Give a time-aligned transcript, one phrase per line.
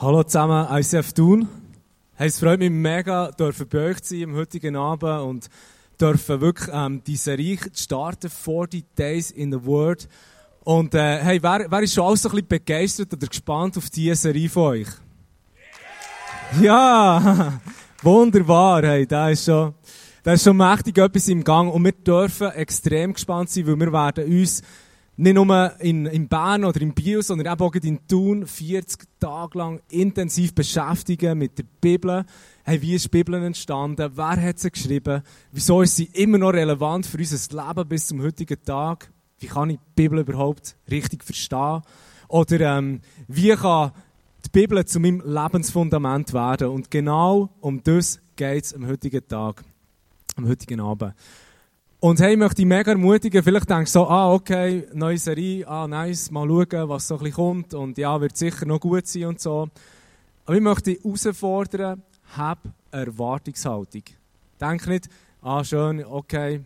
[0.00, 1.48] Hallo zusammen, ICF Thun.
[2.14, 5.48] Hey, es freut mich mega, dürfen bei euch zu sein am heutigen Abend und
[6.00, 10.08] dürfen wirklich ähm, die Serie starten, 40 Days in the Word.
[10.62, 13.90] Und äh, hey, wer, wer ist schon alles so ein bisschen begeistert oder gespannt auf
[13.90, 14.88] diese Serie von euch?
[16.60, 17.58] Ja,
[18.02, 19.74] wunderbar, hey, da ist schon,
[20.22, 23.92] da ist schon mächtig etwas im Gang und wir dürfen extrem gespannt sein, weil wir
[23.92, 24.62] werden uns
[25.18, 29.80] nicht nur in, in Bern oder in Biel, sondern auch in Thun 40 Tage lang
[29.90, 32.24] intensiv beschäftigen mit der Bibel.
[32.62, 34.12] Hey, wie ist die Bibel entstanden?
[34.14, 35.22] Wer hat sie geschrieben?
[35.50, 39.10] Wieso ist sie immer noch relevant für unser Leben bis zum heutigen Tag?
[39.40, 41.82] Wie kann ich die Bibel überhaupt richtig verstehen?
[42.28, 43.90] Oder ähm, wie kann
[44.46, 46.68] die Bibel zu meinem Lebensfundament werden?
[46.68, 49.64] Und genau um das geht es am heutigen Tag,
[50.36, 51.14] am heutigen Abend.
[52.00, 55.66] Und hey, ich möchte dich mega ermutigen, vielleicht denkst du so, ah, okay, neue Serie,
[55.66, 59.08] ah, nice, mal schauen, was so ein bisschen kommt und ja, wird sicher noch gut
[59.08, 59.68] sein und so.
[60.46, 62.00] Aber ich möchte dich herausfordern,
[62.36, 62.60] hab
[62.92, 64.04] Erwartungshaltung.
[64.60, 65.08] Denk nicht,
[65.42, 66.60] ah, schön, okay,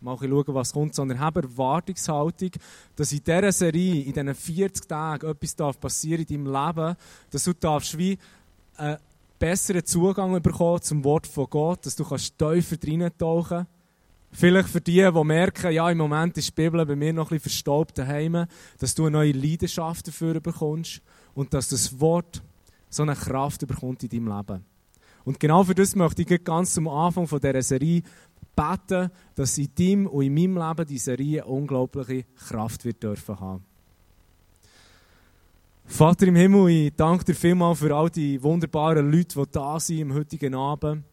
[0.00, 2.52] mal schauen, was kommt, sondern hab Erwartungshaltung,
[2.96, 6.96] dass in dieser Serie, in diesen 40 Tagen etwas darf passieren in deinem Leben,
[7.30, 8.16] dass du darfst wie
[8.78, 8.96] einen
[9.38, 13.73] besseren Zugang bekommen zum Wort von Gott, dass du kannst tiefer reintauchen kannst
[14.36, 17.38] Vielleicht für die, die merken, ja, im Moment ist die Bibel bei mir noch ein
[17.38, 18.46] verstaubt daheim,
[18.80, 21.00] dass du eine neue Leidenschaft dafür bekommst
[21.34, 22.42] und dass das Wort
[22.90, 24.64] so eine Kraft bekommt in deinem Leben.
[25.24, 28.02] Und genau für das möchte ich ganz zum Anfang von dieser Serie
[28.56, 33.64] beten, dass in deinem und in meinem Leben die Serie unglaubliche Kraft wird dürfen haben.
[35.86, 39.98] Vater im Himmel, ich danke dir vielmals für all die wunderbaren Leute, die da sind
[39.98, 41.04] im heutigen Abend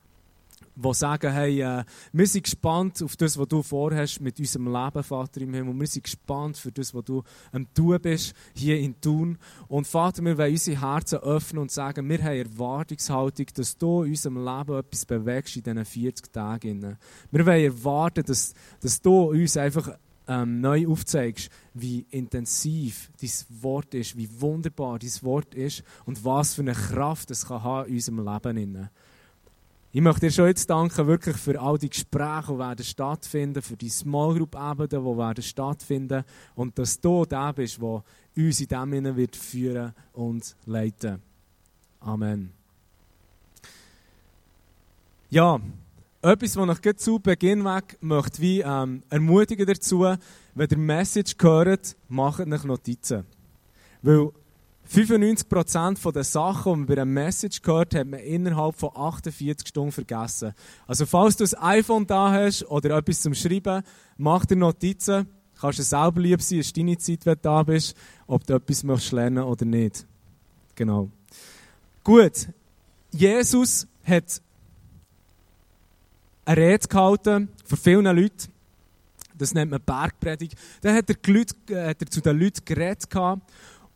[0.81, 5.03] die sagen, hey, äh, wir sind gespannt auf das, was du vorhast mit unserem Leben,
[5.03, 5.79] Vater im Himmel.
[5.79, 9.37] Wir sind gespannt für das, was du am Tun bist, hier in Thun.
[9.67, 14.11] Und Vater, wir wollen unsere Herzen öffnen und sagen, wir haben Erwartungshaltung, dass du in
[14.11, 16.97] unserem Leben etwas bewegst in diesen 40 Tagen.
[17.31, 23.93] Wir wollen erwarten, dass, dass du uns einfach ähm, neu aufzeigst, wie intensiv dein Wort
[23.93, 27.95] ist, wie wunderbar dein Wort ist und was für eine Kraft es kann haben in
[27.95, 28.89] unserem Leben.
[29.93, 33.75] Ich möchte dir schon jetzt danken, wirklich für all die Gespräche, die werden stattfinden, für
[33.75, 36.23] die Small Group Abende, die werden stattfinden
[36.55, 38.03] und dass du der bist, der
[38.37, 41.21] uns in dem Sinne wird führen und leiten.
[41.99, 42.53] Amen.
[45.29, 45.59] Ja,
[46.21, 50.15] etwas, was ich zu Beginn weg möchte, wie ähm, ermutigen dazu,
[50.55, 53.25] wenn ihr Message hört, macht euch Notizen.
[54.01, 54.29] Weil
[54.93, 59.91] 95% der Sachen, die man bei einer Message gehört, hat man innerhalb von 48 Stunden
[59.91, 60.53] vergessen.
[60.85, 63.83] Also falls du ein iPhone da hast oder etwas zum Schreiben,
[64.17, 65.27] mach dir Notizen.
[65.59, 67.95] Kannst du selber lieb sein, ist deine Zeit, wenn du da bist,
[68.27, 70.05] ob du etwas möchtest lernen oder nicht.
[70.75, 71.09] Genau.
[72.03, 72.49] Gut.
[73.11, 74.41] Jesus hat
[76.45, 78.51] eine Rede gehalten vor vielen Leuten.
[79.37, 80.57] Das nennt man Bergpredigt.
[80.81, 83.07] Dann hat er, Leute, äh, hat er zu den Leuten geredet.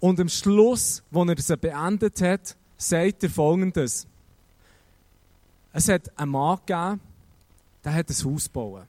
[0.05, 4.05] Und am Schluss, wo er sie beendet hat, sagt er folgendes.
[5.73, 7.01] Es hat einen Mann gegeben,
[7.83, 8.83] der hat ein Haus bauen.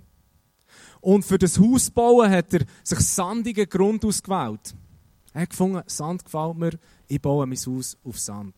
[1.00, 4.75] Und für das Haus bauen hat er sich sandigen Grund ausgewählt.
[5.32, 6.78] Er hat gefunden, Sand gefällt mir,
[7.09, 8.54] ich baue mein Haus auf Sand.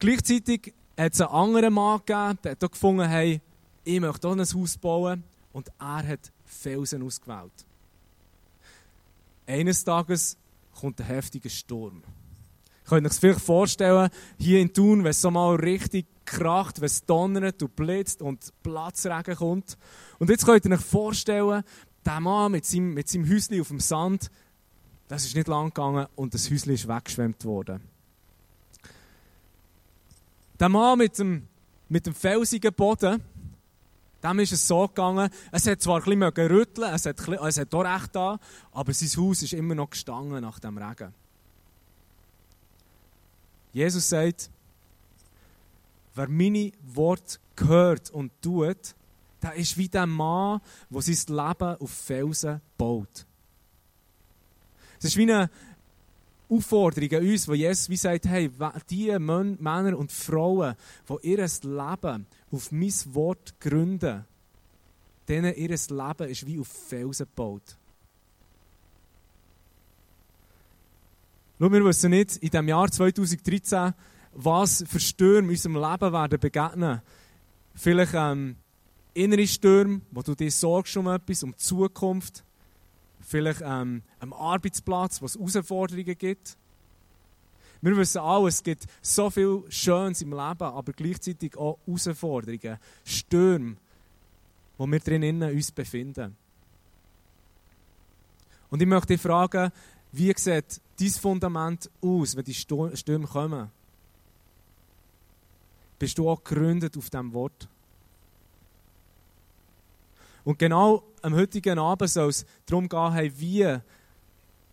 [0.00, 3.40] Gleichzeitig hat es einen anderen Mann gegeben, der hat auch gefunden, hey,
[3.84, 5.24] ich möchte auch ein Haus bauen.
[5.54, 7.52] Und er hat Felsen ausgewählt.
[9.46, 10.36] Eines Tages
[10.82, 12.02] kommt ein heftiger Sturm.
[12.86, 16.86] Könnt ihr euch vielleicht vorstellen, hier in Thun, wenn es so mal richtig kracht, wenn
[16.86, 19.78] es donnert und blitzt und Platzregen kommt.
[20.18, 21.62] Und jetzt könnt ihr euch vorstellen,
[22.04, 24.28] der Mann mit seinem, mit seinem Häuschen auf dem Sand,
[25.06, 27.80] das ist nicht lang gegangen und das Häuschen ist weggeschwemmt worden.
[30.58, 31.46] Der Mann mit dem,
[31.88, 33.22] mit dem felsigen Boden,
[34.22, 37.74] dem ist es so gegangen, es hat zwar ein bisschen rütteln, es hat, es hat
[37.74, 38.38] auch recht da,
[38.72, 41.12] aber sein Haus ist immer noch gestanden nach dem Regen.
[43.72, 44.50] Jesus sagt,
[46.14, 48.94] wer meine Worte hört und tut,
[49.42, 50.60] der ist wie der Mann,
[50.90, 53.26] der sein Leben auf Felsen baut.
[54.98, 55.50] Es ist wie eine
[56.52, 58.50] Aufforderung an uns, wo Jesus wie sagt, hey,
[58.90, 60.74] die Männer und Frauen,
[61.08, 64.24] die ihr Leben auf mein Wort gründen,
[65.28, 67.76] denen ihr Leben ist wie auf Felsen gebaut.
[71.58, 73.94] Schau, wir wissen nicht in dem Jahr 2013,
[74.34, 77.00] was für Stürme unserem Leben werden begegnen.
[77.74, 78.56] Vielleicht ähm,
[79.14, 82.44] innere Stürme, wo du dir sorgst um etwas, um die Zukunft.
[83.22, 86.56] Vielleicht ähm, am Arbeitsplatz, wo es Herausforderungen gibt.
[87.80, 93.76] Wir wissen alle, es gibt so viel Schönes im Leben, aber gleichzeitig auch Herausforderungen, Stürme,
[94.78, 96.36] wo wir drinnen uns befinden.
[98.70, 99.72] Und ich möchte dich fragen,
[100.12, 103.70] wie sieht dein Fundament aus, wenn die Stürme kommen?
[105.98, 107.68] Bist du auch gegründet auf diesem Wort?
[110.44, 113.78] Und genau am heutigen Abend soll es darum gehen, hey, wie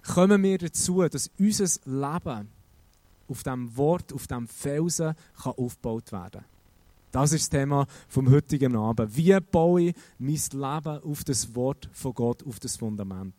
[0.04, 2.50] kommen wir dazu, dass unser Leben
[3.28, 6.44] auf diesem Wort, auf diesem Felsen kann aufgebaut werden
[7.12, 9.16] Das ist das Thema vom heutigen Abend.
[9.16, 13.36] Wie baue ich mein Leben auf das Wort von Gott, auf das Fundament?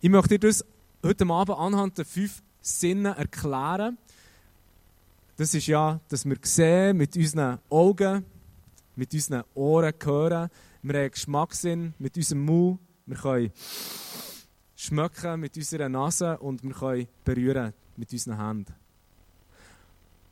[0.00, 0.64] Ich möchte dir das
[1.02, 3.98] heute Abend anhand der fünf Sinne erklären.
[5.36, 8.24] Das ist ja, dass wir sehen mit unseren Augen,
[8.96, 10.50] mit unseren Ohren hören,
[10.82, 13.52] wir haben Geschmackssinn mit unserem Mund, wir können
[14.74, 18.74] schmecken mit unserer Nase und wir können berühren mit unseren Händen.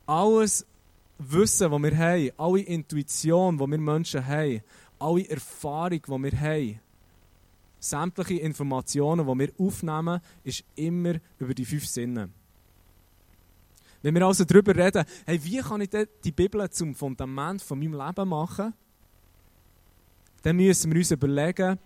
[0.06, 0.67] Alles
[1.19, 4.62] Wissen, das wir haben, alle Intuition, die wir Menschen haben,
[4.99, 6.81] alle Erfahrung, die wir haben,
[7.79, 12.31] sämtliche Informationen, die wir aufnehmen, ist immer über die fünf Sinne.
[14.02, 15.91] Wenn wir also darüber reden, hey, wie kann ich
[16.25, 18.73] die Bibel zum Fundament von meinem Leben machen,
[20.42, 21.78] dann müssen wir uns überlegen,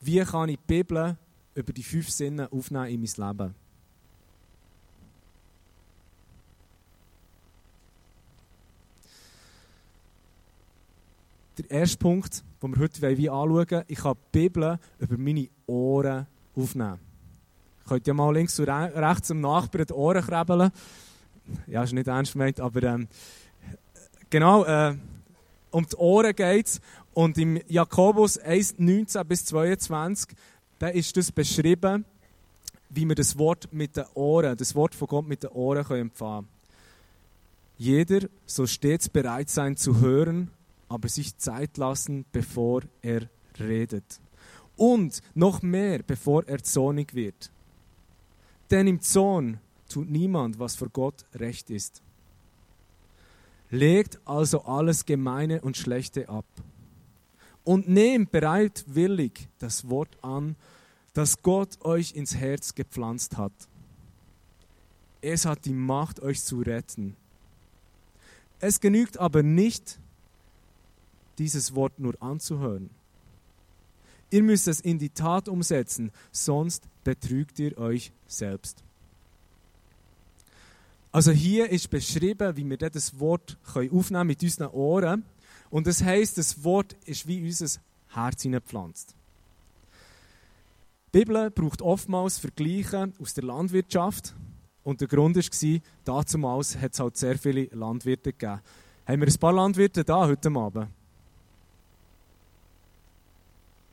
[0.00, 1.16] wie kann ich die Bibel
[1.54, 3.54] über die fünf Sinne aufnehmen in mein Leben.
[11.56, 16.26] Der erste Punkt, den wir heute anschauen ich kann die Bibel über meine Ohren
[16.56, 16.98] aufnehmen.
[17.82, 20.70] Ich könnte ja mal links und rechts am Nachbarn die Ohren krabbeln.
[21.66, 23.06] Ja, ist nicht ernst gemeint, aber ähm,
[24.30, 24.96] genau, äh,
[25.70, 26.80] um die Ohren geht es.
[27.14, 30.36] Und im Jakobus 1, 19 bis 22,
[30.80, 32.04] da ist das beschrieben,
[32.90, 36.00] wie wir das Wort mit den Ohren, das Wort von Gott mit den Ohren können
[36.02, 36.48] empfangen
[37.78, 40.50] Jeder soll stets bereit sein zu hören,
[40.88, 43.28] aber sich Zeit lassen, bevor er
[43.60, 44.20] redet.
[44.76, 47.52] Und noch mehr, bevor er zornig wird.
[48.72, 52.02] Denn im Zorn tut niemand, was vor Gott recht ist.
[53.70, 56.44] Legt also alles Gemeine und Schlechte ab
[57.64, 60.56] und nehmt bereitwillig das Wort an,
[61.14, 63.52] das Gott euch ins Herz gepflanzt hat.
[65.20, 67.16] Es hat die Macht, euch zu retten.
[68.60, 69.98] Es genügt aber nicht,
[71.38, 72.90] dieses Wort nur anzuhören.
[74.30, 78.82] Ihr müsst es in die Tat umsetzen, sonst betrügt ihr euch selbst.
[81.12, 85.24] Also hier ist beschrieben, wie wir das Wort aufnehmen mit unseren Ohren.
[85.74, 87.80] Und das heißt, das Wort ist wie unser
[88.10, 89.12] Herz hineingepflanzt.
[91.12, 94.36] Die Bibel braucht oftmals Vergleiche aus der Landwirtschaft.
[94.84, 98.60] Und der Grund war, damals hat es halt sehr viele Landwirte gegeben.
[99.04, 100.86] Haben wir ein paar Landwirte da heute Abend?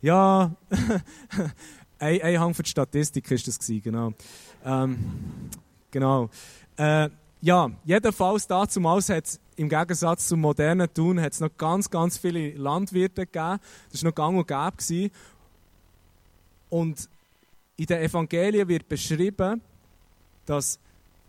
[0.03, 0.55] Ja,
[1.97, 4.13] ein, ein Hang für die Statistik war das, genau.
[4.63, 4.99] Ähm,
[5.89, 6.29] genau.
[6.77, 7.09] Äh,
[7.41, 12.17] ja, jedenfalls damals hat es im Gegensatz zum modernen Tun hat es noch ganz, ganz
[12.17, 13.59] viele Landwirte gegeben.
[13.91, 15.11] Das war noch gang und gäbe.
[16.69, 17.09] Und
[17.77, 19.61] in den Evangelien wird beschrieben,
[20.45, 20.79] dass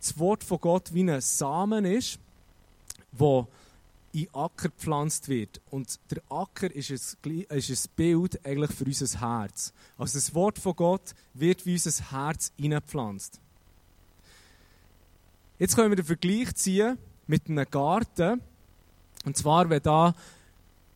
[0.01, 2.19] das Wort von Gott wie ein Samen ist,
[3.13, 3.47] wo
[4.13, 5.61] in Acker gepflanzt wird.
[5.71, 9.73] Und der Acker ist ein, ist ein Bild eigentlich für unser Herz.
[9.97, 13.41] Also das Wort von Gott wird wie unser Herz hineingepflanzt.
[15.63, 18.41] Jetzt können wir den Vergleich ziehen mit einem Garten.
[19.25, 20.13] Und zwar, wenn da,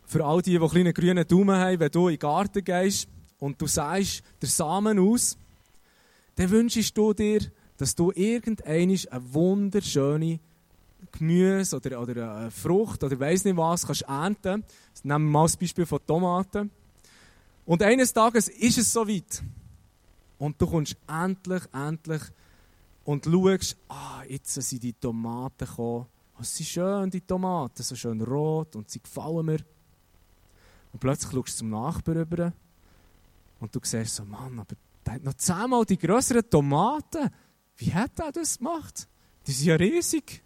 [0.07, 3.07] für all die, die einen kleinen grünen Daumen haben, wenn du in den Garten gehst
[3.39, 5.39] und du sagst der Samen aus,
[6.35, 7.43] dann wünschst du dir,
[7.77, 10.41] dass du irgendeine eine wunderschöne
[11.13, 14.65] Gemüse oder, oder eine Frucht oder weiß nicht was kannst ernten.
[15.05, 16.73] Nehmen wir mal das Beispiel von Tomaten.
[17.67, 19.45] Und eines Tages ist es soweit.
[20.39, 22.23] Und du kommst endlich, endlich
[23.07, 26.07] und schaust, ah, jetzt sind die Tomaten gekommen.
[26.39, 29.61] Oh, sie sind schön, die Tomaten, so schön rot und sie gefallen mir.
[30.93, 32.53] Und plötzlich schaust du zum Nachbarn rüber
[33.61, 37.31] und du siehst so, Mann, aber der hat noch zehnmal die größeren Tomaten.
[37.77, 39.07] Wie hat er das gemacht?
[39.47, 40.43] Die sind ja riesig.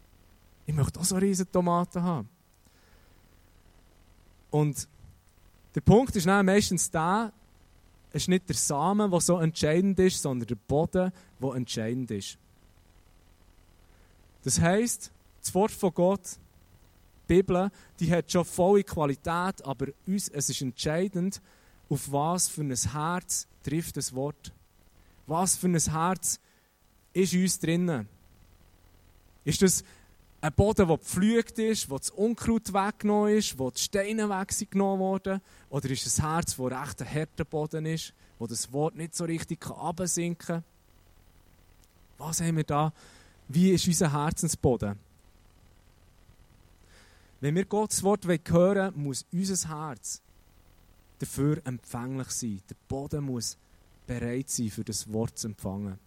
[0.67, 2.29] Ich möchte auch so riesige Tomaten haben.
[4.51, 4.87] Und
[5.75, 7.33] der Punkt ist dann meistens der,
[8.13, 12.37] es ist nicht der Samen, der so entscheidend ist, sondern der Boden, der entscheidend ist.
[14.45, 16.21] Das heisst, das Wort von Gott,
[17.29, 21.41] die Bibel, die hat schon volle Qualität, aber uns, es ist entscheidend,
[21.89, 24.53] auf was für ein Herz trifft das Wort.
[25.27, 26.41] Was für ein Herz
[27.13, 28.09] ist uns drinnen?
[29.45, 29.85] Ist das
[30.41, 35.41] ein Boden, der gepflügt ist, wo das Unkraut weggenommen ist, wo die Steine weggenommen wurden?
[35.69, 39.25] Oder ist ein Herz, das recht ein harter Boden ist, wo das Wort nicht so
[39.25, 40.65] richtig absinken kann?
[42.19, 42.93] Was haben wir da?
[43.53, 44.97] Wie ist unser Herzensboden?
[47.41, 50.23] Wenn wir Gottes Wort hören wollen, muss unser Herz
[51.19, 52.63] dafür empfänglich sein.
[52.71, 53.59] Der Boden muss
[54.07, 55.99] bereit sein, für das Wort zu empfangen.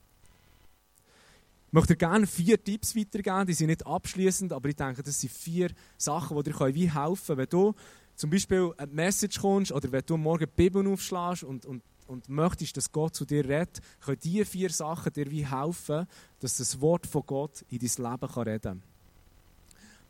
[1.68, 5.34] Ich möchte gerne vier Tipps weitergeben, die sind nicht abschließend, aber ich denke, das sind
[5.34, 7.38] vier Sachen, die dir helfen können.
[7.40, 7.76] Wenn du
[8.16, 12.30] zum Beispiel eine Message kommst oder wenn du morgen die Bibel aufschlägst und, und, und
[12.30, 16.08] möchtest, dass Gott zu dir redet, können diese vier Sachen dir wie helfen,
[16.40, 18.84] dass das Wort von Gott in dein Leben reden kann.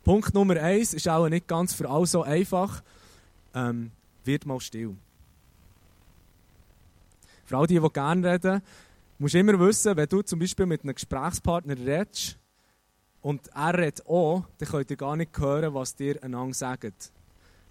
[0.04, 2.82] Punkt Nummer eins ist auch nicht ganz für alle so einfach.
[3.54, 3.90] Ähm,
[4.22, 4.94] wird mal still.
[7.46, 8.62] Für all die, die gerne reden,
[9.18, 12.36] musst du immer wissen, wenn du zum Beispiel mit einem Gesprächspartner redest
[13.22, 17.12] und er redet auch, dann könnt ihr gar nicht hören, was dir einander sagt.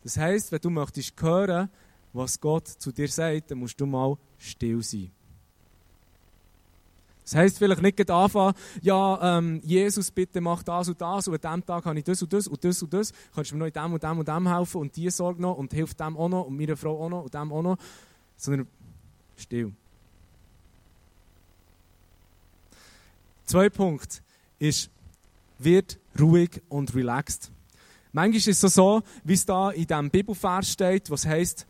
[0.03, 1.69] Das heisst, wenn du möchtest hören,
[2.13, 5.11] was Gott zu dir sagt, dann musst du mal still sein.
[7.23, 11.61] Das heisst vielleicht nicht anfangen, ja, ähm, Jesus, bitte mach das und das und an
[11.61, 13.13] diesem Tag habe ich das und das und das und das.
[13.33, 15.57] Kannst du mir noch in dem und dem und dem helfen und die Sorge noch
[15.57, 17.77] und hilft dem auch noch und meiner Frau auch noch und dem auch noch.
[18.35, 18.67] Sondern
[19.37, 19.71] still.
[23.45, 24.21] Zwei Punkt
[24.59, 24.89] ist,
[25.59, 27.51] wird ruhig und relaxed.
[28.11, 31.65] Manchmal ist es so, wie es da in diesem Bibelvers steht, was heißt,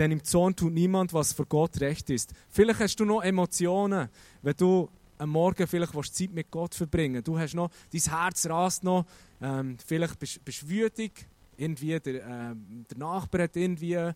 [0.00, 2.32] denn im Zorn tut niemand, was für Gott recht ist.
[2.48, 4.08] Vielleicht hast du noch Emotionen,
[4.40, 4.88] wenn du
[5.18, 9.04] am Morgen vielleicht Zeit mit Gott verbringen Du hast noch, dein Herz rast noch,
[9.42, 11.28] ähm, vielleicht bist du wütig,
[11.58, 12.54] irgendwie der, äh,
[12.90, 14.10] der Nachbar hat irgendwie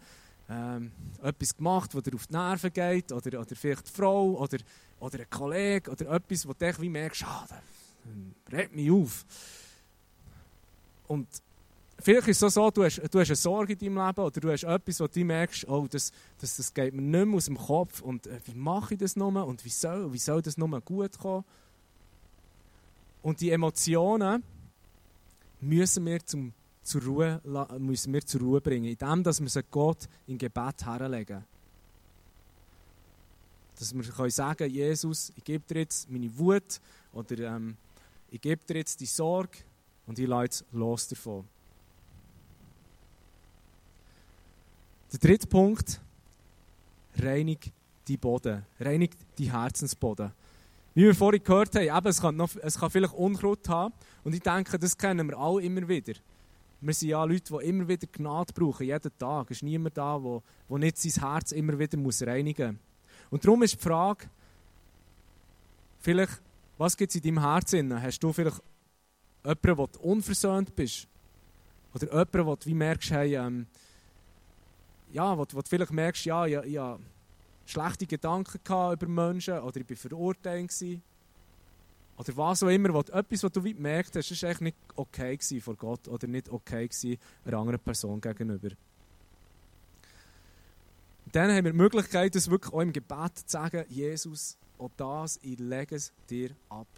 [0.48, 0.90] ähm,
[1.22, 4.56] etwas gemacht, was dir auf die Nerven geht, oder, oder vielleicht die Frau, oder,
[5.00, 7.58] oder ein Kollege, oder etwas, wo du wie merkst, ah, das
[8.50, 9.26] regt mich auf.
[11.08, 11.28] Und
[11.98, 14.50] Vielleicht ist es so, du hast, du hast eine Sorge in deinem Leben oder du
[14.50, 17.56] hast etwas, wo du merkst, oh, das, das, das geht mir nicht mehr aus dem
[17.56, 20.80] Kopf und äh, wie mache ich das nur und wie soll, wie soll das nur
[20.80, 21.44] gut kommen?
[23.22, 24.42] Und die Emotionen
[25.60, 27.40] müssen wir, zum, zur, Ruhe,
[27.78, 31.44] müssen wir zur Ruhe bringen, indem dass wir sie Gott in Gebet herlegen.
[33.78, 36.80] Dass wir können sagen Jesus, ich gebe dir jetzt meine Wut
[37.12, 37.76] oder ähm,
[38.30, 39.58] ich gebe dir jetzt die Sorge
[40.06, 41.44] und ich lasse los davon.
[45.14, 46.00] Der dritte Punkt,
[47.16, 47.70] reinig
[48.08, 50.32] die Boden, reinig die Herzensboden.
[50.92, 53.94] Wie wir vorhin gehört haben, eben, es, kann noch, es kann vielleicht Unkraut haben
[54.24, 56.14] und ich denke, das kennen wir alle immer wieder.
[56.80, 59.52] Wir sind ja Leute, die immer wieder Gnade brauchen, jeden Tag.
[59.52, 63.30] Es ist niemand da, der, der nicht sein Herz immer wieder muss reinigen muss.
[63.30, 64.26] Und darum ist die Frage,
[66.00, 66.42] vielleicht,
[66.76, 68.02] was gibt es in deinem Herzen?
[68.02, 68.60] Hast du vielleicht
[69.44, 71.06] jemanden, du unversöhnt bist?
[71.94, 73.68] Oder jemanden, wo du wie merkst, hey, ähm,
[75.14, 76.80] ja, wo, wo du vielleicht merkst, ja, ich, ich
[77.66, 80.72] schlechte Gedanken über Menschen oder ich war verurteilt.
[82.16, 85.76] Oder was auch immer, wo, etwas, was du gemerkt hast, ist eigentlich nicht okay vor
[85.76, 86.88] Gott oder nicht okay
[87.44, 88.70] einer anderen Person gegenüber.
[91.26, 94.90] Und dann haben wir die Möglichkeit, das wirklich auch im Gebet zu sagen, Jesus, auch
[94.96, 96.88] das, ich lege es dir ab.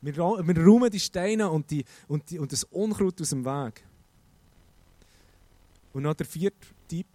[0.00, 3.84] Wir, wir räumen die Steine und, die, und, die, und das Unkraut aus dem Weg.
[5.92, 7.06] Und noch der vierte Tipp.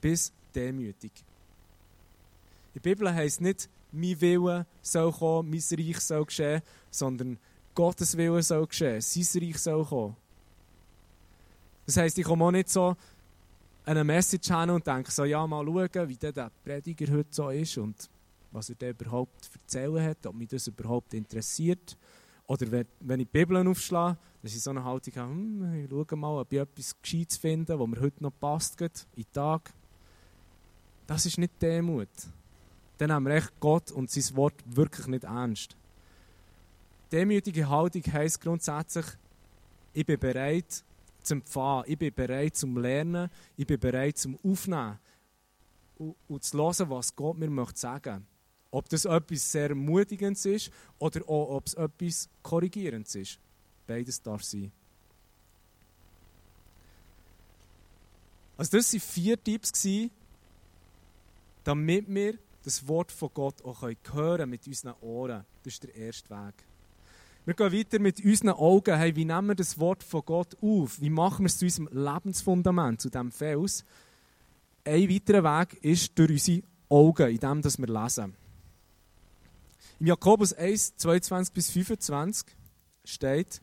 [0.00, 1.12] Bis demütig.
[2.74, 7.38] In der Bibel heißt nicht, mein Wille soll kommen, mein Reich soll geschehen, sondern
[7.74, 10.16] Gottes Wille soll geschehen, sein Reich soll kommen.
[11.86, 12.96] Das heisst, ich komme auch nicht so
[13.84, 17.76] eine Message hin und denke so, ja, mal schauen, wie der Prediger heute so ist
[17.78, 18.08] und
[18.50, 21.96] was er da überhaupt erzählen hat, ob mich das überhaupt interessiert.
[22.46, 26.18] Oder wenn ich die Bibel aufschlage, dass ich so eine Haltung habe, hm, ich schaue
[26.18, 29.72] mal, ob ich etwas Gescheites finde, was mir heute noch passt, in den Tag.
[31.06, 32.10] Das ist nicht Demut.
[32.98, 35.78] Dann haben wir echt Gott und sein Wort wirklich nicht ernst.
[37.10, 39.06] Demütige Haltung heisst grundsätzlich,
[39.94, 40.84] ich bin bereit
[41.22, 44.98] zum Empfangen, ich bin bereit zum Lernen, ich bin bereit zum Aufnehmen
[45.96, 48.26] und, zu hören, was Gott mir möchte sagen möchte.
[48.72, 53.40] Ob das etwas sehr Ermutigendes ist oder auch, ob es etwas Korrigierendes ist.
[53.86, 54.72] Beides darf sein.
[58.56, 59.72] Also das waren vier Tipps,
[61.64, 65.44] damit wir das Wort von Gott auch hören können mit unseren Ohren.
[65.62, 66.54] Das ist der erste Weg.
[67.46, 68.96] Wir gehen weiter mit unseren Augen.
[68.96, 70.98] Hey, wie nehmen wir das Wort von Gott auf?
[71.00, 73.84] Wie machen wir es zu unserem Lebensfundament, zu diesem Fels?
[74.84, 78.34] Ein weiterer Weg ist durch unsere Augen, in dem wir lesen.
[80.00, 82.46] Im Jakobus 1, 22 bis 25
[83.04, 83.60] steht,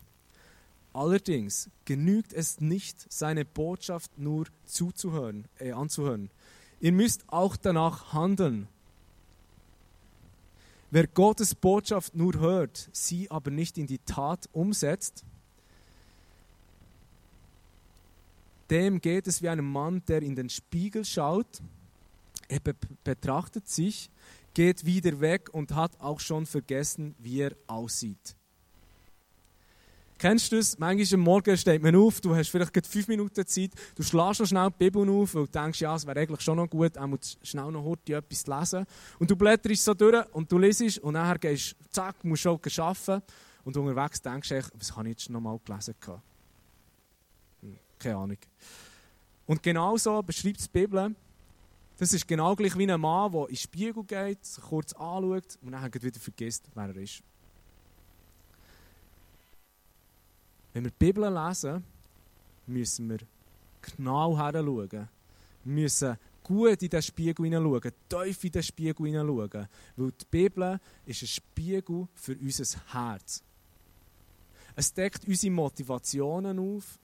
[0.94, 6.30] allerdings genügt es nicht, seine Botschaft nur zuzuhören, äh, anzuhören.
[6.80, 8.68] Ihr müsst auch danach handeln.
[10.90, 15.24] Wer Gottes Botschaft nur hört, sie aber nicht in die Tat umsetzt,
[18.70, 21.62] dem geht es wie einem Mann, der in den Spiegel schaut.
[22.48, 24.10] Er be betrachtet sich,
[24.54, 28.36] geht wieder weg und hat auch schon vergessen, wie er aussieht.
[30.22, 30.78] Kennst du das?
[30.78, 34.36] Manchmal am Morgen steht man auf, du hast vielleicht gerade fünf Minuten Zeit, du schlägst
[34.36, 36.96] schon schnell die Bibel auf, weil du denkst, ja, es wäre eigentlich schon noch gut,
[36.96, 37.10] auch
[37.42, 38.86] schnell noch heute etwas lesen.
[39.18, 43.24] Und du blätterst so durch und du liest und nachher gehst zack, musst schon arbeiten
[43.66, 45.96] und unterwegs denkst du, was habe ich jetzt noch mal gelesen?
[47.64, 48.38] Hm, keine Ahnung.
[49.48, 51.16] Und genau so beschreibt die Bibel,
[51.98, 55.58] das ist genau gleich wie ein Mann, der in den Spiegel geht, sich kurz anschaut
[55.64, 57.24] und dann wieder vergisst, wer er ist.
[60.74, 61.84] Wenn wir die Bibel lesen,
[62.68, 63.20] müssen wir
[63.82, 64.90] genau hinschauen.
[64.92, 65.08] Wir
[65.64, 69.68] müssen gut in den Spiegel hineinschauen, tief in den Spiegel hineinschauen.
[69.96, 73.44] Weil die Bibel ist ein Spiegel für unser Herz.
[74.76, 76.98] Es deckt unsere Motivationen auf.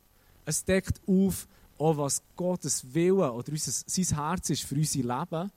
[0.46, 1.48] Es deckt auf,
[1.78, 5.52] auch was Gottes Wille oder unser, sein Herz ist für unser Leben.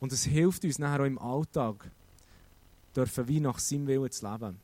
[0.00, 1.90] Und es hilft uns nachher auch im Alltag,
[2.94, 4.58] dürfen wie nach seinem Willen zu leben.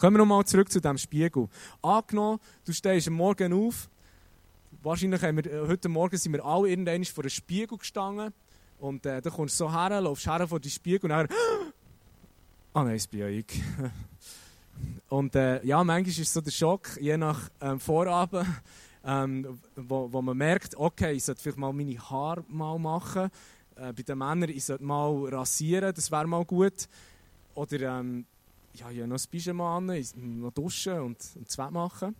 [0.00, 1.46] Kommen wir nochmal zurück zu diesem Spiegel.
[1.82, 3.90] Angenommen, du stehst am Morgen auf.
[4.82, 8.32] Wahrscheinlich haben wir, äh, heute Morgen sind wir alle irgendwann vor einem Spiegel gestanden.
[8.78, 11.28] Und äh, dann kommst du so her, laufst her vor den Spiegel und dann.
[12.72, 13.62] Ah nein, es bin ja ich.
[15.10, 18.46] Und äh, ja, manchmal ist so der Schock, je nach ähm, Vorabend,
[19.04, 23.30] ähm, wo, wo man merkt, okay, ich sollte vielleicht mal meine Haare mal machen.
[23.74, 26.88] Äh, bei den Männern, ich sollte mal rasieren, das wäre mal gut.
[27.54, 28.24] Oder ähm,
[28.74, 30.04] ja, ich habe noch ein Pyjama an,
[30.40, 32.14] noch duschen und, und Zwett machen.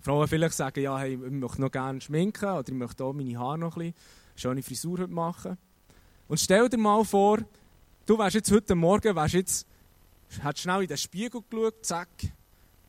[0.00, 3.38] Frauen vielleicht sagen, ja, hey, ich möchte noch gerne schminken oder ich möchte auch meine
[3.38, 3.94] Haare noch ein bisschen
[4.34, 5.58] schöne Frisur heute machen.
[6.26, 7.38] Und stell dir mal vor,
[8.06, 9.66] du wärst jetzt heute Morgen, wärst jetzt
[10.42, 12.08] hat schnell in den Spiegel geschaut, zack,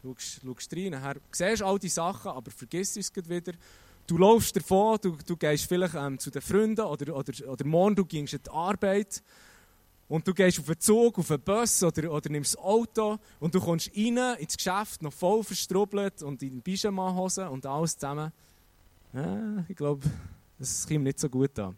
[0.03, 3.53] schaust, rein, nachher siehst all die Sachen, aber vergisst es wieder.
[4.07, 7.95] Du laufst davon, du, du gehst vielleicht ähm, zu den Freunden oder, oder, oder morgen
[7.95, 9.21] du gehst in die Arbeit
[10.11, 13.55] und du gehst auf den Zug, auf den Bus oder, oder nimmst das Auto und
[13.55, 18.33] du kommst rein ins Geschäft, noch voll verstrubbelt und in Pyjama-Hosen und alles zusammen.
[19.13, 20.05] Ja, ich glaube,
[20.59, 21.77] das kommt nicht so gut an.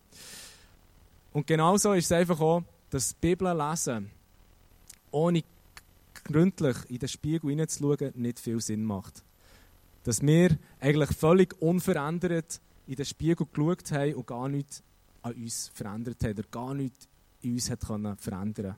[1.31, 4.09] Und genauso ist es einfach auch, dass Bibel lesen
[5.11, 5.43] ohne
[6.23, 9.21] gründlich in den Spiegel hineinzuschauen, nicht viel Sinn macht.
[10.05, 14.81] Dass wir eigentlich völlig unverändert in den Spiegel geschaut haben und gar nichts
[15.21, 17.07] an uns verändert haben oder gar nichts
[17.43, 18.75] uns hat können verändern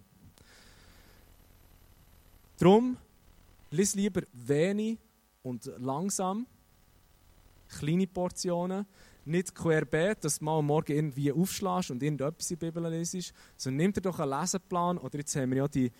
[2.58, 2.98] Darum,
[3.72, 4.98] lies lieber wenig
[5.44, 6.48] und langsam,
[7.68, 8.86] kleine Portionen,
[9.26, 13.34] nicht querbeet, dass du mal am Morgen irgendwie aufschlägst und irgendetwas in der Bibel lesest,
[13.58, 15.92] sondern nimm dir doch einen Leseplan, oder jetzt haben wir ja die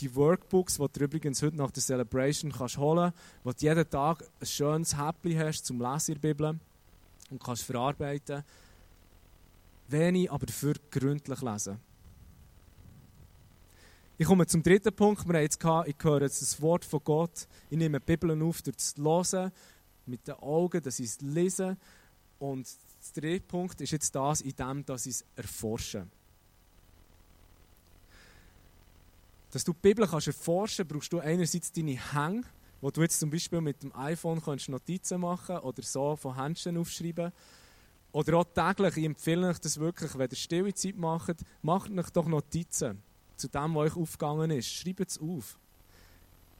[0.00, 3.90] die Workbooks, die du übrigens heute nach der Celebration kannst holen kannst, wo du jeden
[3.90, 6.58] Tag ein schönes Häppchen hast zum Lesen in der Bibel
[7.30, 8.44] und kannst verarbeiten.
[9.88, 11.78] Wenig, aber dafür gründlich lesen.
[14.16, 15.26] Ich komme zum dritten Punkt.
[15.26, 17.48] Wir haben jetzt gehabt, ich höre jetzt das Wort von Gott.
[17.68, 19.50] Ich nehme die Bibel auf, durch das Hören,
[20.06, 21.76] mit den Augen, dass ich es lese.
[22.38, 22.64] Und
[23.16, 26.06] der dritte Punkt ist jetzt das, in dem, dass ich es erforsche.
[29.50, 32.44] Dass du die Bibel kannst erforschen kannst, brauchst du einerseits deine Hänge,
[32.80, 36.76] wo du jetzt zum Beispiel mit dem iPhone kannst Notizen machen oder so von Händchen
[36.76, 37.32] aufschreiben
[38.12, 42.10] Oder auch täglich, ich empfehle euch das wirklich, wenn ihr stille Zeit macht, macht euch
[42.10, 43.02] doch Notizen
[43.36, 44.68] zu dem, was euch aufgegangen ist.
[44.68, 45.58] Schreibt es auf.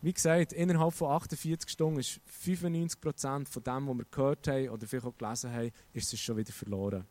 [0.02, 4.86] Wie gesagt, innerhalb von 48 Stunden ist 95% von dem, was wir gehört haben oder
[4.86, 7.06] vielleicht auch gelesen haben, ist es schon wieder verloren.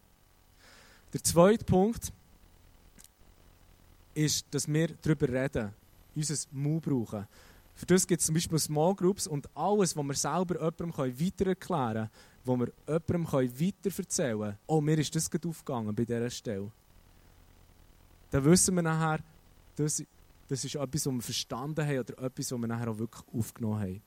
[1.11, 2.13] Der zweite Punkt
[4.13, 5.73] ist, dass wir darüber reden,
[6.15, 7.27] unser Mu brauchen.
[7.75, 11.47] Für das gibt es zum Beispiel Small Groups und alles, was wir selber jemandem weiter
[11.47, 12.09] erklären können,
[12.45, 14.57] was wir jemandem weiter erzählen können.
[14.67, 16.71] Oh, mir ist das gerade aufgegangen bei dieser Stelle.
[18.29, 19.23] Dann wissen wir nachher,
[19.75, 20.03] das,
[20.47, 23.79] das ist etwas, was wir verstanden haben oder etwas, was wir nachher auch wirklich aufgenommen
[23.79, 24.01] haben.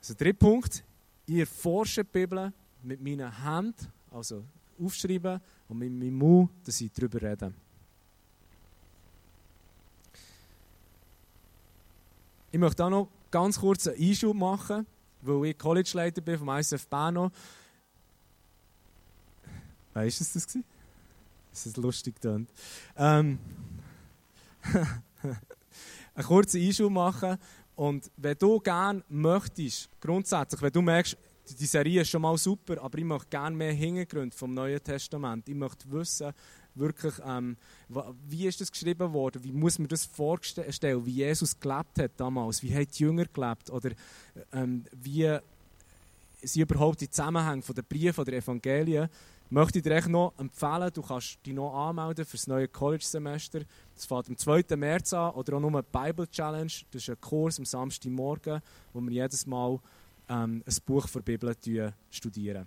[0.00, 0.84] Also, der dritte Punkt,
[1.26, 2.52] ich erforsche die Bibel
[2.82, 4.44] mit meinen Händen, also
[4.78, 7.52] aufschreiben und mit meinem Mund, dass ich darüber rede.
[12.50, 14.86] Ich möchte auch noch ganz kurz einen Einschub machen,
[15.22, 17.30] weil ich College-Leiter bin vom ISF Bern.
[19.94, 20.62] Weißt du, was das war?
[21.54, 22.50] dass es lustig klingt.
[22.96, 23.38] Ähm,
[26.14, 27.38] einen kurzen Einschub machen
[27.76, 31.16] und wenn du gerne möchtest, grundsätzlich, wenn du merkst,
[31.58, 35.46] die Serie ist schon mal super, aber ich möchte gerne mehr Hintergründe vom Neuen Testament.
[35.48, 36.32] Ich möchte wissen,
[36.74, 37.56] wirklich, ähm,
[38.26, 39.44] wie ist das geschrieben worden?
[39.44, 41.04] Wie muss man das vorstellen?
[41.04, 42.62] Wie Jesus gelebt hat damals?
[42.62, 43.70] Wie haben die Jünger gelebt?
[43.70, 43.90] Oder
[44.52, 45.36] ähm, wie
[46.42, 49.08] sind überhaupt die Zusammenhänge der Briefe der Evangelien?
[49.50, 53.60] Möchte ich dir echt noch empfehlen, du kannst dich noch anmelden für das neue College-Semester.
[53.94, 54.76] Das fängt am 2.
[54.76, 56.72] März an oder auch nur Bible Challenge.
[56.90, 58.60] Das ist ein Kurs am Samstagmorgen,
[58.92, 59.78] wo wir jedes Mal
[60.28, 61.54] ähm, ein Buch der Bibel
[62.10, 62.66] studieren.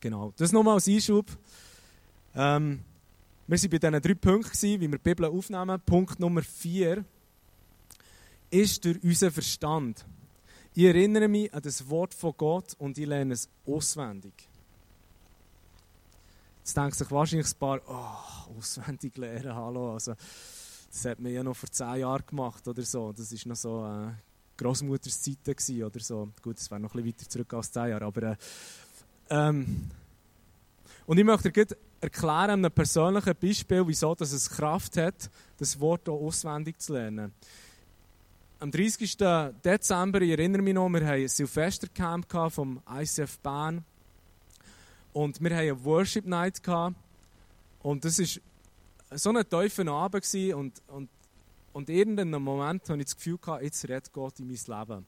[0.00, 0.32] Genau.
[0.36, 1.26] Das nochmal als Einschub.
[2.34, 2.80] Ähm,
[3.46, 5.80] wir waren bei diesen drei Punkten, wie wir die Bibel aufnehmen.
[5.84, 7.04] Punkt Nummer vier
[8.50, 10.04] ist durch unseren Verstand.
[10.74, 14.32] Ich erinnere mich an das Wort von Gott und ich lerne es auswendig.
[16.62, 19.94] Jetzt denkt sich wahrscheinlich ein paar, oh, auswendig lernen, hallo.
[19.94, 20.14] Also,
[20.92, 23.12] das hat man ja noch vor zehn Jahren gemacht oder so.
[23.12, 24.12] Das war noch so äh,
[24.58, 26.28] Großmutters Zeiten oder so.
[26.40, 28.36] Gut, das wäre noch ein bisschen weiter zurück als zehn Jahre, aber äh,
[29.30, 29.90] ähm,
[31.06, 31.66] und ich möchte dir
[32.00, 37.32] erklären, einem persönlichen Beispiel, wieso dass es Kraft hat, das Wort auch auswendig zu lernen.
[38.60, 39.16] Am 30.
[39.64, 43.84] Dezember, ich erinnere mich noch, wir hatten ein Silvestercamp vom ICF Bern.
[45.12, 46.62] Und wir hatten eine Worship Night.
[46.62, 46.96] Gehabt.
[47.82, 50.24] Und das war so ein tiefer Abend.
[50.24, 50.54] Gewesen.
[50.54, 51.08] Und, und,
[51.72, 55.06] und in irgendeinem Moment hatte ich das Gefühl, gehabt, jetzt redet Gott in mein Leben.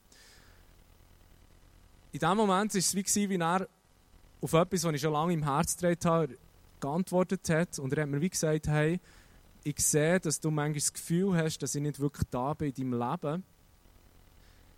[2.11, 3.67] In diesem Moment war es wie, wie er
[4.41, 6.37] auf etwas, was ich schon lange im Herz getragen habe,
[6.79, 7.79] geantwortet hat.
[7.79, 8.99] Und er hat mir wie gesagt, hey,
[9.63, 12.91] ich sehe, dass du manchmal das Gefühl hast, dass ich nicht wirklich da bin in
[12.91, 13.43] deinem Leben.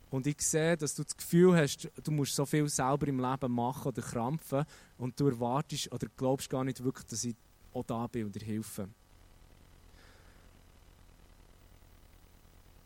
[0.10, 3.52] Und ich sehe, dass du das Gefühl hast, du musst so viel selber im Leben
[3.52, 4.66] machen oder krampfen
[4.98, 7.36] und du erwartest oder glaubst gar nicht wirklich, dass ich
[7.74, 8.88] auch da bin und dir helfe.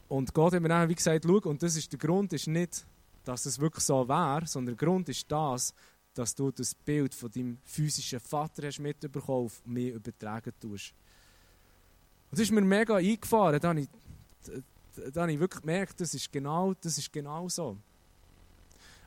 [0.09, 2.85] Und Gott hat mir dann wie gesagt, schau, und das ist der Grund ist nicht,
[3.23, 5.73] dass es wirklich so wäre, sondern der Grund ist das,
[6.13, 10.93] dass du das Bild von deinem physischen Vater hast mitbekommen und mir übertragen tust.
[12.29, 13.59] Und das ist mir mega eingefahren.
[13.59, 13.89] Da habe ich,
[15.13, 17.77] da habe ich wirklich gemerkt, das ist genau, das ist genau so.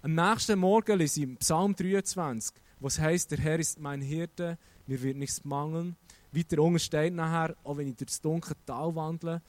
[0.02, 5.02] Am nächsten Morgen lese ich Psalm 23, was heißt, der Herr ist mein Hirte, mir
[5.02, 5.96] wird nichts mangeln.
[6.32, 9.40] Weiter unten steht nachher, auch wenn ich durch das dunkle Tal wandle,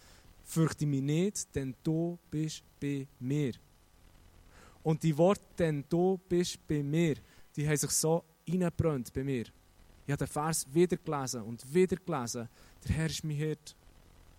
[0.43, 3.53] fürchte mich nicht, denn du bist bei mir.
[4.83, 7.15] Und die Worte, denn du bist bei mir,
[7.55, 9.45] die haben sich so reingebrannt bei mir.
[10.05, 12.47] Ich habe den Vers wieder gelesen und wieder gelesen.
[12.87, 13.75] Der Herr ist mein Hirt.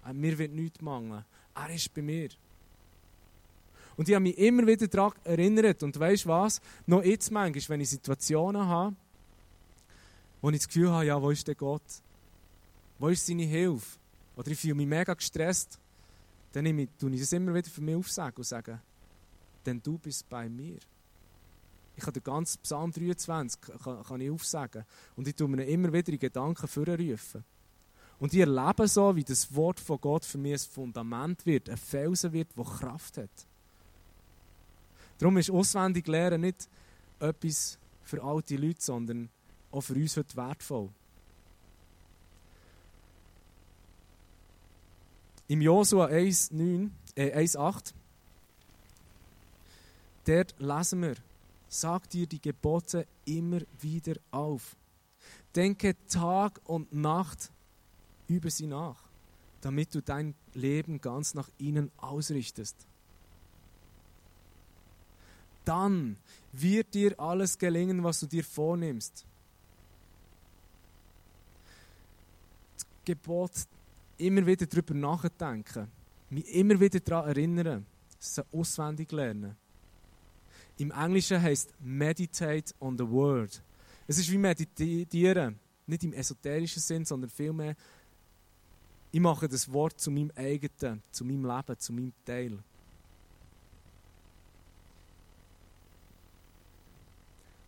[0.07, 1.25] Äh, mir wird nichts mangeln.
[1.57, 2.29] Er ist bei mir.
[3.97, 5.83] Und ich habe mich immer wieder daran erinnert.
[5.83, 6.61] Und weißt du was?
[6.87, 8.95] Noch jetzt manchmal, wenn ich Situationen habe,
[10.42, 11.83] wo ich das Gefühl habe, ja, wo ist der Gott?
[12.99, 13.99] Wo ist seine Hilfe?
[14.37, 15.79] Oder ich fühle mich mega gestresst.
[16.53, 18.81] Dann nehme ich, tue ich das immer wieder für mich aufsagen und sage,
[19.64, 20.79] denn du bist bei mir.
[21.97, 24.85] Ich kann den ganzen Psalm 23 kann, kann ich aufsagen.
[25.16, 27.45] Und ich tue mir immer wieder in Gedanken vorrufen.
[28.19, 31.77] Und ich erlebe so, wie das Wort von Gott für mich ein Fundament wird, ein
[31.77, 33.31] Felsen wird, der Kraft hat.
[35.19, 36.69] Darum ist auswendig Lehren nicht
[37.21, 39.29] etwas für alte Leute, sondern
[39.71, 40.89] auch für uns heute wertvoll.
[45.49, 47.93] Im Josua 1,9, äh 1,8,
[50.25, 51.17] dort lesen wir,
[51.69, 54.77] Sag dir die Gebote immer wieder auf.
[55.55, 57.51] Denke Tag und Nacht
[58.29, 58.97] über sie nach,
[59.61, 62.77] damit du dein Leben ganz nach ihnen ausrichtest.
[65.65, 66.17] Dann
[66.53, 69.25] wird dir alles gelingen, was du dir vornimmst.
[72.77, 73.51] Das Gebot,
[74.19, 75.89] immer wieder darüber nachdenken,
[76.31, 77.87] mich immer wieder daran erinnern,
[78.21, 79.57] es auswendig lernen.
[80.79, 83.62] Im Englischen heißt meditate on the word.
[84.07, 87.75] Es ist wie meditieren, nicht im esoterischen Sinn, sondern vielmehr,
[89.12, 92.59] ich mache das Wort zu meinem eigenen, zu meinem Leben, zu meinem Teil.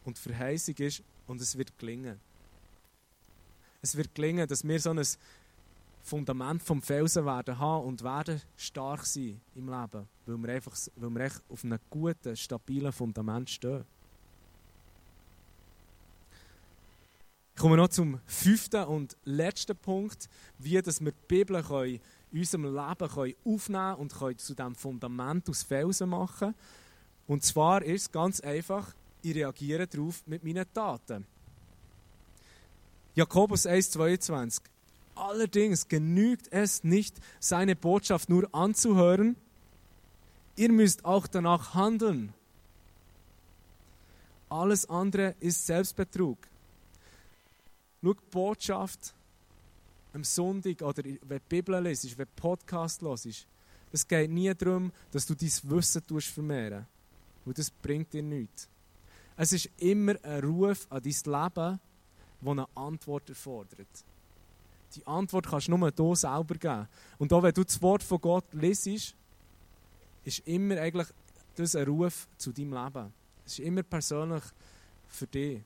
[0.04, 2.18] Und die Verheißung ist, und es wird gelingen.
[3.82, 5.02] Es wird gelingen, dass wir so ein
[6.02, 11.10] Fundament vom Felsen werden haben und werden stark sein im Leben, weil wir einfach weil
[11.10, 13.84] wir echt auf einem guten, stabilen Fundament stehen.
[17.58, 20.28] Ich komme noch zum fünften und letzten Punkt,
[20.60, 21.98] wie dass wir die Bibel können,
[22.30, 26.54] in unserem Leben können aufnehmen und können zu diesem Fundament aus Felsen machen.
[27.26, 31.26] Und zwar ist es ganz einfach, ich reagiere darauf mit meinen Taten.
[33.16, 34.60] Jakobus 1,22.
[35.16, 39.34] Allerdings genügt es nicht, seine Botschaft nur anzuhören.
[40.54, 42.32] Ihr müsst auch danach handeln.
[44.48, 46.38] Alles andere ist Selbstbetrug.
[48.02, 49.14] Schau, die Botschaft
[50.12, 53.46] am Sonntag oder wenn du die Bibel liest, wenn du Podcast hörst,
[53.90, 56.86] es geht nie darum, dass du dein Wissen vermehren
[57.48, 58.68] weil das bringt dir nichts.
[59.34, 61.80] Es ist immer ein Ruf an dein Leben,
[62.42, 63.88] der eine Antwort erfordert.
[64.94, 66.88] Die Antwort kannst du nur du selber geben.
[67.18, 69.14] Und auch wenn du das Wort von Gott liest,
[70.24, 71.08] ist immer eigentlich
[71.54, 73.12] das ein Ruf zu deinem Leben.
[73.46, 74.42] Es ist immer persönlich
[75.08, 75.62] für dich.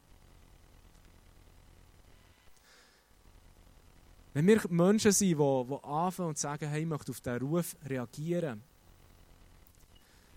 [4.35, 7.77] Wenn wir Menschen sind, die, die anfangen und sagen, hey, ich möchte auf diesen Ruf
[7.87, 8.63] reagieren,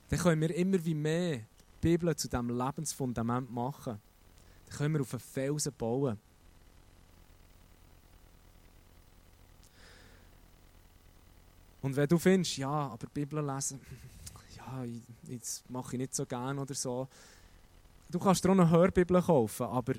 [0.09, 1.43] dann können wir immer wie mehr die
[1.81, 3.99] Bibel zu diesem Lebensfundament machen.
[4.67, 6.17] Dann können wir auf einen Felsen bauen.
[11.81, 13.79] Und wenn du findest, ja, aber Bibel lesen,
[14.57, 14.83] ja,
[15.27, 17.07] jetzt mache ich nicht so gerne oder so,
[18.09, 19.93] du kannst dir auch eine Hörbibel kaufen, aber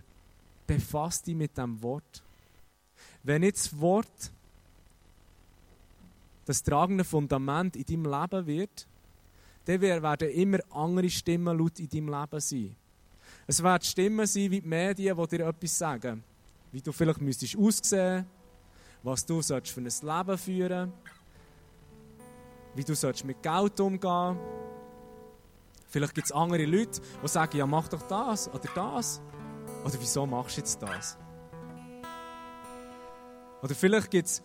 [0.67, 2.25] befass dich mit dem Wort.
[3.27, 4.31] Wenn nicht das Wort
[6.45, 8.87] das tragende Fundament in deinem Leben wird,
[9.65, 12.77] dann werden immer andere Stimmen laut in deinem Leben sein.
[13.49, 16.23] Es werden Stimmen sein wie die Medien, die dir etwas sagen.
[16.71, 18.27] Wie du vielleicht müsstest aussehen,
[19.03, 20.93] was du für ein Leben führen
[22.77, 24.39] wie du mit Geld umgehen
[25.89, 29.21] Vielleicht gibt es andere Leute, die sagen, ja mach doch das oder das.
[29.85, 31.17] Oder wieso machst du jetzt das?
[33.67, 34.41] Oder vielleicht gibt es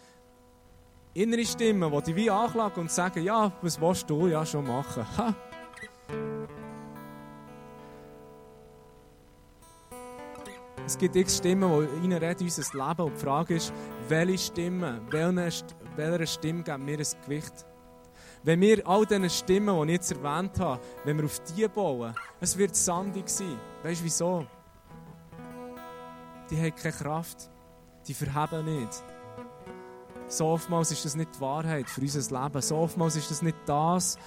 [1.14, 5.06] innere Stimmen, die dich wie anklagen und sagen, ja, was willst du ja schon machen?
[5.16, 5.36] Ha.
[10.88, 13.72] Es gibt x Stimmen, die reinreden in unser Leben und die Frage ist,
[14.10, 17.66] welche Stimme, welcher Stimme geben wir ein Gewicht?
[18.42, 22.16] Wenn wir all diese Stimmen, die ich jetzt erwähnt habe, wenn wir auf die bauen,
[22.40, 23.60] es wird sandig sein.
[23.84, 24.48] Weißt du wieso?
[26.50, 27.52] Die haben keine Kraft.
[28.08, 29.04] Die verheben nicht.
[30.32, 32.62] So oftmals ist das nicht die Wahrheit für unser Leben.
[32.62, 34.18] So oftmals ist das nicht das,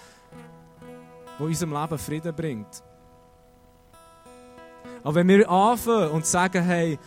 [1.39, 2.83] was unserem Leben Frieden bringt.
[5.03, 6.99] Aber wenn wir anfangen und sagen, hey,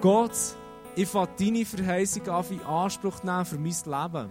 [0.00, 0.32] Gott,
[0.96, 3.72] ich fange deine Verheißung an, in Anspruch nehmen für mein
[4.12, 4.30] Leben.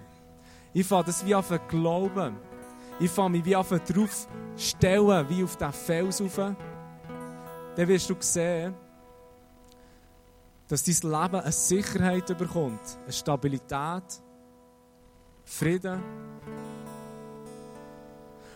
[0.74, 2.36] Ich fange das wie auf glauben.
[3.00, 6.36] Ich fange mich wie auf drauf stellen, wie auf diesen Fels rauf.
[7.78, 8.76] Dann wirst du sehen,
[10.68, 14.04] dass dein Leben eine Sicherheit bekommt, eine Stabilität,
[15.44, 16.02] Frieden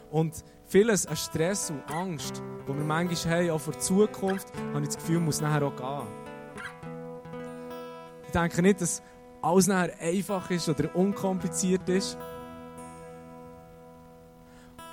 [0.10, 4.82] und vieles an Stress und Angst, wo wir manchmal haben, auch vor der Zukunft, habe
[4.82, 6.08] ich das Gefühl, muss nachher auch gehen.
[8.26, 9.02] Ich denke nicht, dass
[9.42, 12.18] alles nachher einfach ist oder unkompliziert ist.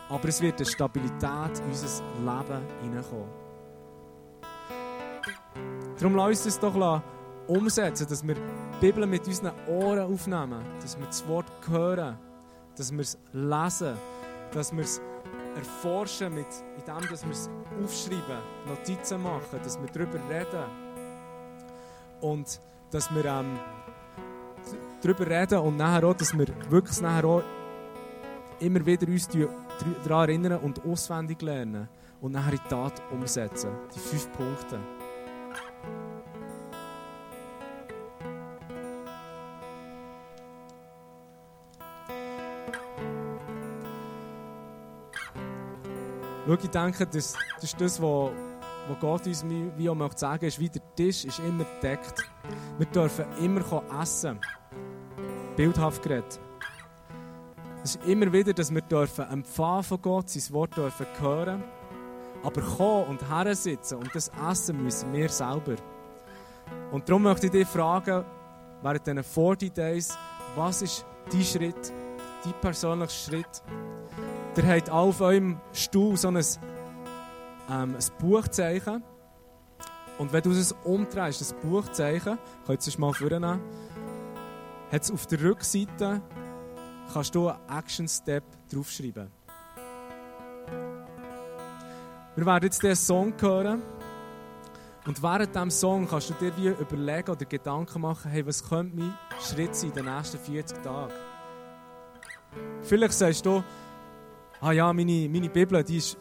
[0.09, 3.44] Aber es wird eine Stabilität in unser Leben hineinkommen.
[5.99, 7.03] Darum lass uns das doch
[7.47, 8.41] umsetzen, dass wir die
[8.81, 12.19] Bibel mit unseren Ohren aufnehmen, dass wir das Wort hören,
[12.77, 13.97] dass wir es lesen,
[14.53, 15.01] dass wir es
[15.55, 16.47] erforschen, mit,
[16.79, 17.49] indem dass wir es
[17.83, 20.65] aufschreiben, Notizen machen, dass wir darüber reden
[22.21, 23.59] und dass wir ähm,
[25.01, 27.43] darüber reden und nachher auch, dass wir wirklich nachher auch
[28.59, 29.29] immer wieder uns
[30.05, 31.89] daran erinnern und auswendig lernen
[32.21, 33.71] und nachher in die Tat umsetzen.
[33.95, 34.79] Die fünf Punkte.
[46.47, 48.31] Schau, ich denke, das, das ist das, was,
[48.89, 52.23] was Gott uns wie auch möchte sagen ist, wie der Tisch ist immer gedeckt.
[52.77, 53.63] Wir dürfen immer
[54.01, 54.39] essen.
[55.57, 56.39] Bildhaft geredet.
[57.83, 61.65] Es ist immer wieder, dass wir dürfen empfangen von Gott, sein Wort dürfen hören.
[62.43, 65.77] Aber kommen und her sitzen und das essen müssen wir selber.
[66.93, 68.23] Und darum möchte ich dich fragen,
[68.83, 70.19] während diesen 40 Days,
[70.57, 71.93] was ist dein Schritt,
[72.45, 73.63] dein persönlicher Schritt,
[74.57, 76.45] Ihr habt auf eurem Stuhl so ein, ähm,
[77.69, 79.03] ein Buchzeichen.
[80.19, 83.61] Und wenn du es umdrehst, das Buchzeichen, könnt ihr es mal vornehmen,
[84.93, 86.23] hat es auf der Rückseite,
[87.13, 89.29] kannst du einen Action Step draufschreiben.
[92.37, 93.83] Wir werden jetzt diesen Song hören.
[95.05, 98.97] Und während diesem Song kannst du dir wie überlegen oder Gedanken machen, hey, was könnte
[98.97, 101.13] mein Schritt sein in den nächsten 40 Tagen?
[102.83, 103.65] Vielleicht sagst du,
[104.65, 106.17] ah ja, meine, meine Bibel, die ist,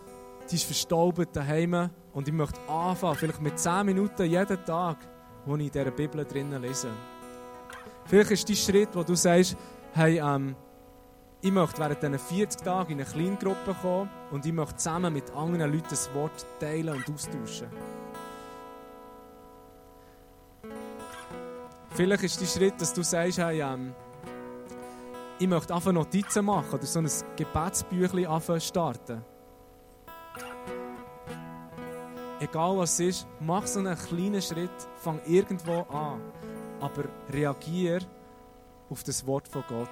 [0.51, 4.97] die ist verstaubt daheim und ich möchte anfangen, vielleicht mit 10 Minuten jeden Tag
[5.45, 6.89] die ich in dieser Bibel drinnen lese.
[8.05, 9.57] Vielleicht ist dein Schritt, wo du sagst,
[9.93, 10.55] hey, ähm,
[11.41, 15.31] ich möchte während diesen 40 Tagen in eine Kleingruppe kommen und ich möchte zusammen mit
[15.31, 17.67] anderen Leuten das Wort teilen und austauschen.
[21.89, 23.93] Vielleicht ist dein Schritt, dass du sagst, hey, ähm,
[25.39, 29.23] ich möchte einfach Notizen machen oder so ein Gebetsbüchlein anfangen starten.
[32.39, 36.21] Egal was es ist, mach so einen kleinen Schritt, fang irgendwo an,
[36.81, 37.99] aber reagier
[38.89, 39.89] auf das Wort von Gott.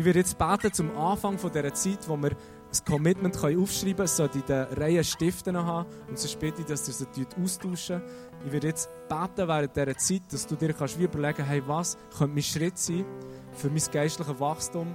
[0.00, 4.04] Ich werde jetzt beten zum Anfang von dieser Zeit, wo wir ein Commitment aufschreiben können,
[4.06, 8.00] es sollte in den Reihen Stiften haben und so bitte ich, dass ihr es austauschen
[8.46, 11.98] Ich werde jetzt beten während dieser Zeit, dass du dir kannst wie überlegen hey, was
[12.16, 13.04] könnte mein Schritt sein
[13.52, 14.86] für mein geistliches Wachstum.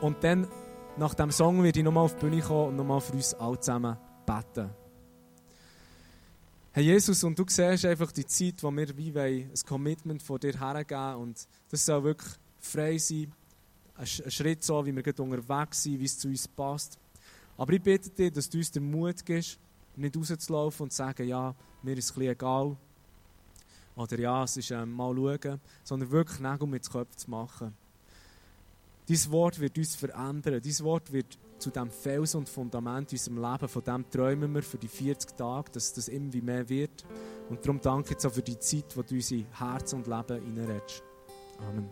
[0.00, 0.46] Und dann,
[0.96, 3.58] nach dem Song, werde ich nochmal auf die Bühne kommen und nochmal für uns alle
[3.58, 4.70] zusammen beten.
[6.70, 10.56] Herr Jesus, und du siehst einfach die Zeit, wo wir wie ein Commitment von dir
[10.56, 13.32] hergeben und das soll wirklich frei sein.
[13.96, 16.98] Ein Schritt so, wie wir gerade unterwegs sind, wie es zu uns passt.
[17.56, 19.58] Aber ich bitte dich, dass du uns den Mut gibst,
[19.96, 22.76] nicht rauszulaufen und zu sagen, ja, mir ist es egal.
[23.96, 25.60] Oder ja, es ist ähm, mal schauen.
[25.84, 27.74] Sondern wirklich Nägel mit Köpfen zu machen.
[29.06, 30.60] Dein Wort wird uns verändern.
[30.60, 33.68] Dein Wort wird zu dem Fels und Fundament in unserem Leben.
[33.68, 37.04] Von dem träumen wir für die 40 Tage, dass das immer mehr wird.
[37.48, 40.06] Und darum danke ich jetzt auch für die Zeit, wo du in unser Herz und
[40.06, 41.13] Leben hineinredest.
[41.60, 41.90] Amen.